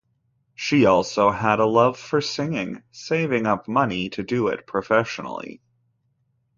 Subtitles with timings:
[0.55, 5.61] She also had a love for singing, saving up money to do it professionally.